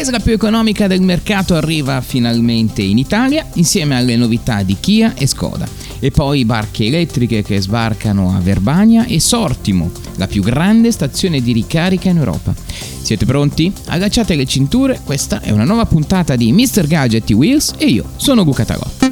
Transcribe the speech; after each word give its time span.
Tesla 0.00 0.18
più 0.18 0.32
economica 0.32 0.86
del 0.86 1.02
mercato 1.02 1.54
arriva 1.54 2.00
finalmente 2.00 2.80
in 2.80 2.96
Italia 2.96 3.44
insieme 3.56 3.98
alle 3.98 4.16
novità 4.16 4.62
di 4.62 4.78
Kia 4.80 5.12
e 5.14 5.26
Skoda. 5.26 5.68
E 5.98 6.10
poi 6.10 6.46
barche 6.46 6.86
elettriche 6.86 7.42
che 7.42 7.60
sbarcano 7.60 8.34
a 8.34 8.40
Verbania 8.40 9.04
e 9.04 9.20
Sortimo, 9.20 9.90
la 10.16 10.26
più 10.26 10.42
grande 10.42 10.90
stazione 10.90 11.42
di 11.42 11.52
ricarica 11.52 12.08
in 12.08 12.16
Europa. 12.16 12.54
Siete 13.02 13.26
pronti? 13.26 13.70
Agganciate 13.88 14.36
le 14.36 14.46
cinture, 14.46 14.98
questa 15.04 15.42
è 15.42 15.50
una 15.50 15.64
nuova 15.64 15.84
puntata 15.84 16.34
di 16.34 16.50
Mr. 16.50 16.86
Gadget 16.86 17.30
Wheels 17.32 17.74
e 17.76 17.84
io 17.88 18.04
sono 18.16 18.42
Luca 18.42 18.64
Tarot. 18.64 19.09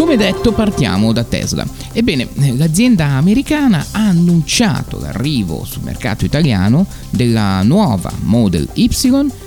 Come 0.00 0.16
detto 0.16 0.52
partiamo 0.52 1.12
da 1.12 1.24
Tesla. 1.24 1.62
Ebbene, 1.92 2.26
l'azienda 2.56 3.04
americana 3.04 3.84
ha 3.90 4.08
annunciato 4.08 4.98
l'arrivo 4.98 5.66
sul 5.66 5.82
mercato 5.82 6.24
italiano 6.24 6.86
della 7.10 7.62
nuova 7.62 8.10
Model 8.22 8.66
Y 8.72 8.88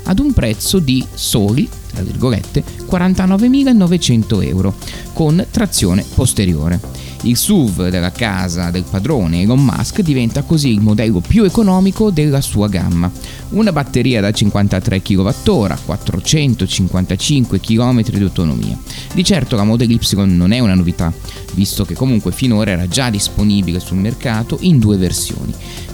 ad 0.04 0.20
un 0.20 0.31
prezzo 0.31 0.78
di 0.78 1.04
soli, 1.12 1.68
tra 1.92 2.04
virgolette, 2.04 2.64
49.900 2.88 4.48
euro, 4.48 4.76
con 5.14 5.44
trazione 5.50 6.06
posteriore. 6.14 6.80
Il 7.25 7.38
SUV 7.38 7.88
della 7.88 8.11
casa 8.11 8.69
del 8.69 8.83
padrone 8.83 9.41
Elon 9.43 9.63
Musk 9.63 10.02
diventa 10.02 10.41
così 10.41 10.69
il 10.69 10.81
modello 10.81 11.21
più 11.21 11.45
economico 11.45 12.11
della 12.11 12.41
sua 12.41 12.67
gamma. 12.67 13.09
Una 13.52 13.71
batteria 13.71 14.19
da 14.19 14.31
53 14.31 15.02
kWh, 15.02 15.77
455 15.85 17.59
km 17.61 18.01
di 18.01 18.23
autonomia. 18.23 18.77
Di 19.13 19.23
certo 19.23 19.55
la 19.55 19.63
Model 19.63 19.89
Y 19.89 19.99
non 20.25 20.51
è 20.51 20.59
una 20.59 20.73
novità, 20.73 21.13
visto 21.53 21.85
che 21.85 21.94
comunque 21.94 22.33
finora 22.33 22.71
era 22.71 22.89
già 22.89 23.09
disponibile 23.09 23.79
sul 23.79 23.97
mercato 23.97 24.57
in 24.59 24.79
due 24.79 24.97
versioni. 24.97 25.53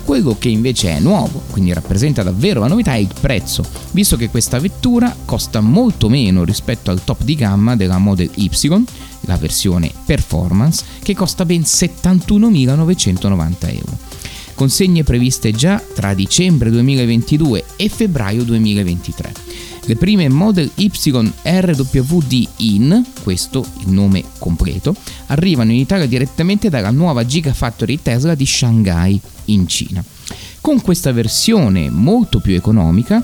Quello 0.10 0.36
che 0.40 0.50
invece 0.50 0.98
è 0.98 1.00
nuovo, 1.00 1.44
quindi 1.52 1.72
rappresenta 1.72 2.24
davvero 2.24 2.62
la 2.62 2.68
novità, 2.68 2.94
è 2.94 2.98
il 2.98 3.14
prezzo, 3.22 3.64
visto 3.92 4.18
che 4.18 4.30
questa 4.30 4.58
vettura 4.58 5.16
costa 5.24 5.62
molto 5.62 6.10
meno 6.10 6.44
rispetto 6.44 6.90
al 6.90 7.04
top 7.04 7.22
di 7.22 7.36
gamma 7.36 7.76
della 7.76 8.00
Model 8.00 8.32
Y, 8.34 8.50
la 9.26 9.38
versione 9.38 9.92
performance, 10.08 10.84
che 11.04 11.14
costa 11.14 11.46
ben 11.46 11.62
71.990 11.62 13.54
euro. 13.68 13.98
Consegne 14.56 15.04
previste 15.04 15.52
già 15.52 15.80
tra 15.94 16.16
dicembre 16.16 16.72
2022 16.72 17.66
e 17.76 17.88
febbraio 17.88 18.44
2023. 18.46 19.49
Le 19.90 19.96
prime 19.96 20.30
Model 20.30 20.70
Y 20.76 20.92
RWD 21.42 22.48
IN, 22.58 23.04
questo 23.24 23.66
il 23.80 23.88
nome 23.88 24.24
completo, 24.38 24.94
arrivano 25.26 25.72
in 25.72 25.80
Italia 25.80 26.06
direttamente 26.06 26.70
dalla 26.70 26.92
nuova 26.92 27.26
Gigafactory 27.26 27.98
Tesla 28.00 28.36
di 28.36 28.46
Shanghai, 28.46 29.20
in 29.46 29.68
Cina. 29.68 30.04
Con 30.62 30.80
questa 30.82 31.12
versione 31.12 31.90
molto 31.90 32.40
più 32.40 32.54
economica, 32.54 33.20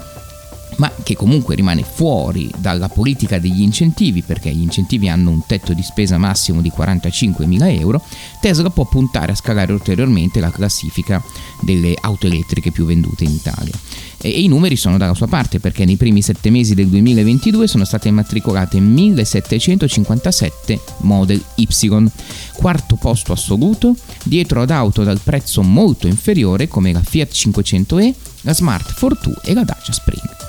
ma 0.78 0.91
che 1.03 1.16
comunque 1.16 1.53
rimane 1.53 1.84
fuori 1.84 2.50
dalla 2.57 2.89
politica 2.89 3.38
degli 3.38 3.62
incentivi 3.62 4.23
perché 4.23 4.51
gli 4.51 4.63
incentivi 4.63 5.07
hanno 5.07 5.29
un 5.29 5.45
tetto 5.45 5.72
di 5.73 5.84
spesa 5.84 6.18
massimo 6.18 6.62
di 6.62 6.72
45.000 6.75 7.79
euro, 7.79 8.01
Tesla 8.41 8.72
può 8.72 8.85
puntare 8.85 9.34
a 9.34 9.35
scalare 9.35 9.72
ulteriormente 9.72 10.39
la 10.39 10.50
classifica 10.50 11.23
delle 11.62 11.94
auto 12.01 12.25
elettriche 12.25 12.72
più 12.72 12.85
vendute 12.85 13.23
in 13.23 13.31
Italia. 13.31 13.73
E, 14.19 14.29
i 14.29 14.47
numeri 14.47 14.75
sono 14.75 14.97
dalla 14.97 15.13
sua 15.13 15.27
parte 15.27 15.59
perché 15.59 15.85
nei 15.85 15.95
primi 15.95 16.21
sette 16.21 16.49
mesi 16.49 16.75
del 16.75 16.87
2022 16.87 17.67
sono 17.67 17.85
state 17.85 18.07
immatricolate 18.07 18.79
1757 18.79 20.79
Model 20.99 21.41
Y, 21.55 21.67
quarto 22.53 22.95
posto 22.95 23.33
assoluto, 23.33 23.95
dietro 24.23 24.61
ad 24.61 24.71
auto 24.71 25.03
dal 25.03 25.19
prezzo 25.23 25.61
molto 25.61 26.07
inferiore 26.07 26.67
come 26.67 26.91
la 26.91 27.01
Fiat 27.01 27.31
500e, 27.31 28.13
la 28.41 28.53
Smart 28.53 28.91
Fortwo 28.91 29.33
e 29.43 29.53
la 29.53 29.63
Dacia 29.63 29.91
Spring. 29.91 30.45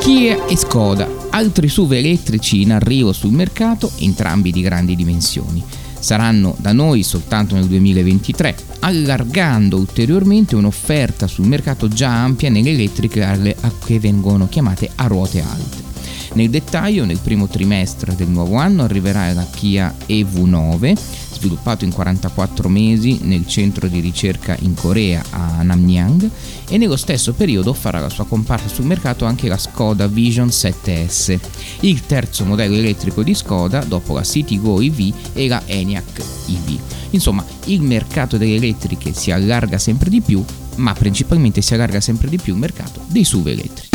Kia 0.00 0.46
e 0.46 0.56
Skoda, 0.56 1.08
altri 1.30 1.68
SUV 1.68 1.92
elettrici 1.92 2.62
in 2.62 2.72
arrivo 2.72 3.12
sul 3.12 3.32
mercato, 3.32 3.90
entrambi 3.98 4.50
di 4.50 4.62
grandi 4.62 4.96
dimensioni. 4.96 5.62
Saranno 5.98 6.56
da 6.58 6.72
noi 6.72 7.02
soltanto 7.02 7.54
nel 7.54 7.66
2023, 7.66 8.56
allargando 8.80 9.76
ulteriormente 9.76 10.56
un'offerta 10.56 11.26
sul 11.26 11.46
mercato 11.46 11.88
già 11.88 12.10
ampia 12.22 12.50
nelle 12.50 12.70
elettriche 12.70 13.56
che 13.84 13.98
vengono 13.98 14.48
chiamate 14.48 14.90
a 14.94 15.06
ruote 15.06 15.40
alte. 15.40 15.88
Nel 16.32 16.48
dettaglio, 16.48 17.04
nel 17.04 17.18
primo 17.18 17.48
trimestre 17.48 18.14
del 18.14 18.28
nuovo 18.28 18.56
anno 18.56 18.84
arriverà 18.84 19.32
la 19.32 19.46
Kia 19.50 19.92
EV9, 20.06 20.96
sviluppato 21.32 21.84
in 21.84 21.92
44 21.92 22.68
mesi 22.68 23.18
nel 23.22 23.46
centro 23.48 23.88
di 23.88 23.98
ricerca 23.98 24.56
in 24.60 24.74
Corea 24.74 25.24
a 25.30 25.62
Namyang 25.62 26.30
e 26.68 26.76
nello 26.76 26.96
stesso 26.96 27.32
periodo 27.32 27.72
farà 27.72 27.98
la 27.98 28.10
sua 28.10 28.26
comparsa 28.26 28.68
sul 28.68 28.84
mercato 28.84 29.24
anche 29.24 29.48
la 29.48 29.58
Skoda 29.58 30.06
Vision 30.06 30.48
7S, 30.48 31.38
il 31.80 32.06
terzo 32.06 32.44
modello 32.44 32.76
elettrico 32.76 33.22
di 33.24 33.34
Skoda 33.34 33.82
dopo 33.82 34.14
la 34.14 34.22
Citigo 34.22 34.80
EV 34.80 35.12
e 35.32 35.48
la 35.48 35.62
ENIAC 35.66 36.22
EV. 36.46 36.89
Insomma, 37.10 37.44
il 37.66 37.82
mercato 37.82 38.36
delle 38.36 38.56
elettriche 38.56 39.12
si 39.12 39.30
allarga 39.30 39.78
sempre 39.78 40.10
di 40.10 40.20
più, 40.20 40.44
ma 40.76 40.92
principalmente 40.92 41.60
si 41.60 41.74
allarga 41.74 42.00
sempre 42.00 42.28
di 42.28 42.38
più 42.38 42.54
il 42.54 42.58
mercato 42.58 43.00
dei 43.08 43.24
SUV 43.24 43.48
elettrici 43.48 43.88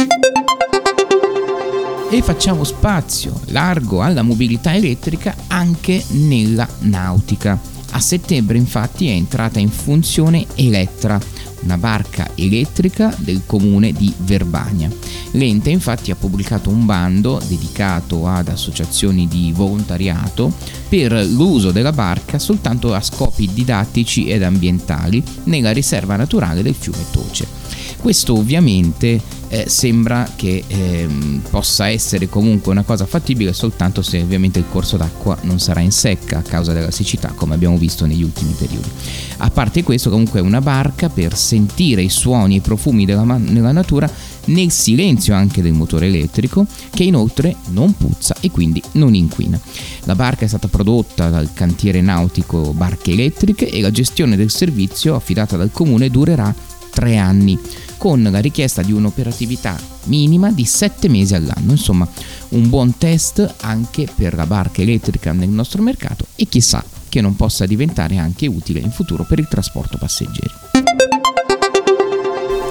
e 2.09 2.21
facciamo 2.21 2.63
spazio 2.63 3.41
largo 3.47 4.01
alla 4.01 4.21
mobilità 4.21 4.73
elettrica 4.73 5.35
anche 5.47 6.03
nella 6.09 6.67
nautica. 6.79 7.59
A 7.91 7.99
settembre 7.99 8.57
infatti 8.57 9.07
è 9.07 9.11
entrata 9.11 9.59
in 9.59 9.69
funzione 9.69 10.45
Elettra, 10.55 11.19
una 11.65 11.77
barca 11.77 12.29
elettrica 12.35 13.13
del 13.17 13.41
comune 13.45 13.91
di 13.91 14.13
Verbania. 14.19 14.89
L'ente 15.31 15.69
infatti 15.69 16.11
ha 16.11 16.15
pubblicato 16.15 16.69
un 16.69 16.85
bando 16.85 17.41
dedicato 17.45 18.27
ad 18.27 18.47
associazioni 18.47 19.27
di 19.27 19.51
volontariato 19.53 20.53
per 20.87 21.11
l'uso 21.25 21.71
della 21.71 21.91
barca 21.91 22.39
soltanto 22.39 22.93
a 22.93 23.01
scopi 23.01 23.49
didattici 23.51 24.27
ed 24.27 24.43
ambientali 24.43 25.21
nella 25.45 25.71
riserva 25.71 26.15
naturale 26.15 26.61
del 26.61 26.75
fiume 26.75 27.03
Toce. 27.11 27.47
Questo 27.97 28.37
ovviamente 28.37 29.19
eh, 29.55 29.69
sembra 29.69 30.29
che 30.35 30.65
eh, 30.67 31.07
possa 31.49 31.87
essere 31.87 32.27
comunque 32.27 32.73
una 32.73 32.83
cosa 32.83 33.05
fattibile 33.05 33.53
soltanto 33.53 34.01
se 34.01 34.21
ovviamente 34.21 34.59
il 34.59 34.65
corso 34.69 34.97
d'acqua 34.97 35.37
non 35.43 35.59
sarà 35.59 35.79
in 35.79 35.93
secca 35.93 36.39
a 36.39 36.41
causa 36.41 36.73
della 36.73 36.91
siccità 36.91 37.29
come 37.29 37.53
abbiamo 37.53 37.77
visto 37.77 38.05
negli 38.05 38.23
ultimi 38.23 38.51
periodi. 38.51 38.89
A 39.37 39.49
parte 39.49 39.81
questo 39.83 40.09
comunque 40.09 40.41
è 40.41 40.43
una 40.43 40.59
barca 40.59 41.07
per 41.07 41.37
sentire 41.37 42.01
i 42.01 42.09
suoni 42.09 42.55
e 42.55 42.57
i 42.57 42.61
profumi 42.61 43.05
della, 43.05 43.23
della 43.39 43.71
natura 43.71 44.11
nel 44.47 44.71
silenzio 44.71 45.33
anche 45.33 45.61
del 45.61 45.71
motore 45.71 46.07
elettrico 46.07 46.67
che 46.93 47.03
inoltre 47.03 47.55
non 47.69 47.95
puzza 47.95 48.35
e 48.41 48.51
quindi 48.51 48.83
non 48.93 49.15
inquina. 49.15 49.57
La 50.03 50.15
barca 50.15 50.43
è 50.43 50.49
stata 50.49 50.67
prodotta 50.67 51.29
dal 51.29 51.53
cantiere 51.53 52.01
nautico 52.01 52.73
Barche 52.73 53.11
Elettriche 53.11 53.69
e 53.69 53.79
la 53.79 53.91
gestione 53.91 54.35
del 54.35 54.51
servizio 54.51 55.15
affidata 55.15 55.55
dal 55.55 55.71
comune 55.71 56.09
durerà 56.09 56.53
tre 56.91 57.17
anni 57.17 57.57
con 57.97 58.21
la 58.23 58.39
richiesta 58.39 58.81
di 58.81 58.91
un'operatività 58.91 59.77
minima 60.05 60.51
di 60.51 60.65
7 60.65 61.09
mesi 61.09 61.35
all'anno. 61.35 61.71
Insomma, 61.71 62.07
un 62.49 62.69
buon 62.69 62.97
test 62.97 63.55
anche 63.61 64.07
per 64.13 64.33
la 64.35 64.45
barca 64.45 64.81
elettrica 64.81 65.31
nel 65.31 65.49
nostro 65.49 65.81
mercato 65.81 66.25
e 66.35 66.45
chissà 66.45 66.83
che 67.09 67.21
non 67.21 67.35
possa 67.35 67.65
diventare 67.65 68.17
anche 68.17 68.47
utile 68.47 68.79
in 68.79 68.91
futuro 68.91 69.23
per 69.23 69.39
il 69.39 69.47
trasporto 69.47 69.97
passeggeri. 69.97 70.51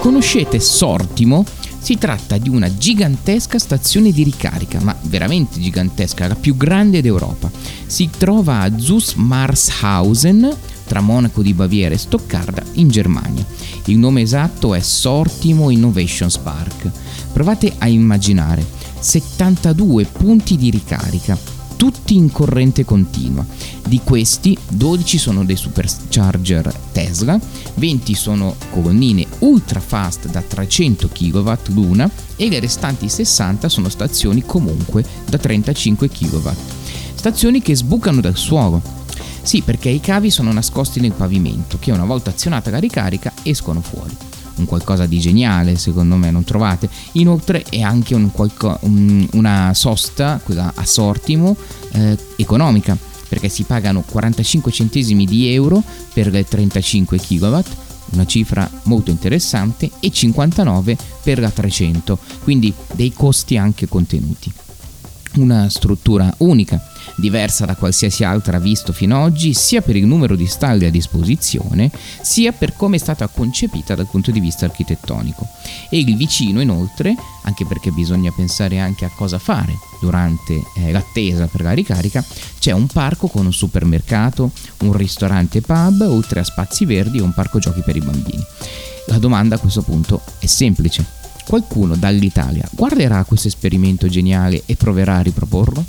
Conoscete 0.01 0.59
Sortimo? 0.59 1.43
Si 1.79 1.97
tratta 1.97 2.37
di 2.37 2.49
una 2.49 2.75
gigantesca 2.75 3.59
stazione 3.59 4.11
di 4.11 4.23
ricarica, 4.23 4.79
ma 4.81 4.95
veramente 5.03 5.59
gigantesca, 5.59 6.27
la 6.27 6.35
più 6.35 6.57
grande 6.57 7.01
d'Europa. 7.01 7.51
Si 7.85 8.09
trova 8.15 8.61
a 8.61 8.77
Zusmarshausen, 8.77 10.55
tra 10.85 11.01
Monaco 11.01 11.41
di 11.41 11.53
Baviera 11.53 11.93
e 11.93 11.97
Stoccarda 11.97 12.63
in 12.73 12.89
Germania. 12.89 13.45
Il 13.85 13.97
nome 13.97 14.21
esatto 14.21 14.73
è 14.73 14.79
Sortimo 14.79 15.69
Innovation 15.69 16.29
Park. 16.41 16.89
Provate 17.33 17.73
a 17.77 17.87
immaginare 17.87 18.65
72 18.99 20.05
punti 20.05 20.57
di 20.57 20.69
ricarica, 20.69 21.37
tutti 21.75 22.15
in 22.15 22.31
corrente 22.31 22.85
continua. 22.85 23.45
Di 23.85 24.01
questi 24.03 24.57
12 24.69 25.17
sono 25.17 25.43
dei 25.43 25.55
supercharger 25.55 26.73
Tesla, 26.91 27.39
20 27.75 28.13
sono 28.15 28.55
colonnine 28.71 29.25
ultra 29.39 29.79
fast 29.79 30.29
da 30.29 30.41
300 30.41 31.09
kW 31.09 31.51
l'una 31.67 32.09
e 32.35 32.49
le 32.49 32.59
restanti 32.59 33.07
60 33.07 33.69
sono 33.69 33.89
stazioni 33.89 34.43
comunque 34.43 35.05
da 35.29 35.37
35 35.37 36.09
kW. 36.09 36.49
Stazioni 37.13 37.61
che 37.61 37.75
sbucano 37.75 38.21
dal 38.21 38.37
suolo. 38.37 38.81
Sì, 39.45 39.61
perché 39.61 39.89
i 39.89 39.99
cavi 39.99 40.31
sono 40.31 40.51
nascosti 40.51 40.99
nel 40.99 41.11
pavimento, 41.11 41.77
che 41.79 41.91
una 41.91 42.03
volta 42.03 42.31
azionata 42.31 42.71
la 42.71 42.79
ricarica 42.79 43.31
escono 43.43 43.79
fuori 43.79 44.17
un 44.55 44.65
qualcosa 44.65 45.05
di 45.05 45.19
geniale, 45.19 45.77
secondo 45.77 46.15
me, 46.15 46.31
non 46.31 46.43
trovate. 46.43 46.89
Inoltre 47.13 47.63
è 47.69 47.81
anche 47.81 48.15
un 48.15 48.31
qualco, 48.31 48.75
un, 48.81 49.27
una 49.33 49.71
sosta, 49.75 50.41
quella 50.43 50.71
a 50.73 50.85
sortimo, 50.85 51.55
eh, 51.91 52.17
economica, 52.37 52.97
perché 53.27 53.47
si 53.47 53.63
pagano 53.63 54.01
45 54.09 54.71
centesimi 54.71 55.25
di 55.25 55.53
euro 55.53 55.83
per 56.11 56.31
le 56.31 56.43
35 56.43 57.19
kW, 57.19 57.59
una 58.13 58.25
cifra 58.25 58.67
molto 58.83 59.11
interessante, 59.11 59.91
e 59.99 60.09
59 60.09 60.97
per 61.21 61.37
la 61.37 61.51
300, 61.51 62.17
quindi 62.43 62.73
dei 62.93 63.13
costi 63.13 63.57
anche 63.57 63.87
contenuti. 63.87 64.51
Una 65.35 65.69
struttura 65.69 66.33
unica 66.37 66.81
diversa 67.17 67.65
da 67.65 67.75
qualsiasi 67.75 68.23
altra 68.23 68.57
visto 68.57 68.93
fino 68.93 69.17
ad 69.17 69.31
oggi, 69.31 69.53
sia 69.53 69.81
per 69.81 69.95
il 69.95 70.05
numero 70.05 70.35
di 70.35 70.47
stalli 70.47 70.85
a 70.85 70.91
disposizione, 70.91 71.91
sia 72.21 72.51
per 72.51 72.75
come 72.75 72.95
è 72.95 72.99
stata 72.99 73.27
concepita 73.27 73.95
dal 73.95 74.07
punto 74.07 74.31
di 74.31 74.39
vista 74.39 74.65
architettonico. 74.65 75.47
E 75.89 75.99
il 75.99 76.15
vicino, 76.15 76.61
inoltre, 76.61 77.15
anche 77.43 77.65
perché 77.65 77.91
bisogna 77.91 78.31
pensare 78.31 78.79
anche 78.79 79.03
a 79.03 79.11
cosa 79.13 79.37
fare 79.37 79.73
durante 79.99 80.61
eh, 80.77 80.91
l'attesa 80.91 81.47
per 81.47 81.61
la 81.61 81.73
ricarica, 81.73 82.23
c'è 82.59 82.71
un 82.71 82.87
parco 82.87 83.27
con 83.27 83.45
un 83.45 83.53
supermercato, 83.53 84.51
un 84.79 84.93
ristorante 84.93 85.61
pub, 85.61 86.01
oltre 86.01 86.39
a 86.39 86.43
spazi 86.43 86.85
verdi 86.85 87.17
e 87.17 87.21
un 87.21 87.33
parco 87.33 87.59
giochi 87.59 87.81
per 87.81 87.95
i 87.95 88.01
bambini. 88.01 88.43
La 89.07 89.17
domanda 89.17 89.55
a 89.55 89.59
questo 89.59 89.81
punto 89.81 90.21
è 90.39 90.45
semplice. 90.45 91.24
Qualcuno 91.47 91.95
dall'Italia 91.95 92.67
guarderà 92.71 93.23
questo 93.23 93.47
esperimento 93.47 94.07
geniale 94.07 94.63
e 94.65 94.75
proverà 94.75 95.17
a 95.17 95.21
riproporlo? 95.21 95.85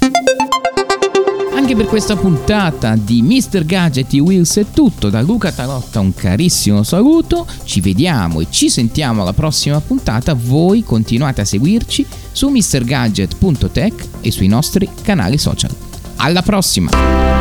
Anche 1.54 1.74
per 1.74 1.86
questa 1.86 2.14
puntata 2.14 2.94
di 2.94 3.22
Mr. 3.22 3.64
Gadget 3.64 4.12
e 4.12 4.20
Wheels 4.20 4.58
è 4.58 4.66
tutto. 4.72 5.08
Da 5.08 5.22
Luca 5.22 5.50
Talotta 5.50 6.00
un 6.00 6.12
carissimo 6.14 6.82
saluto. 6.82 7.46
Ci 7.64 7.80
vediamo 7.80 8.40
e 8.40 8.48
ci 8.50 8.68
sentiamo 8.68 9.22
alla 9.22 9.32
prossima 9.32 9.80
puntata. 9.80 10.34
Voi 10.34 10.84
continuate 10.84 11.40
a 11.40 11.44
seguirci 11.46 12.06
su 12.30 12.48
mrgadget.tech 12.50 14.08
e 14.20 14.30
sui 14.30 14.48
nostri 14.48 14.88
canali 15.02 15.38
social. 15.38 15.74
Alla 16.16 16.42
prossima! 16.42 17.35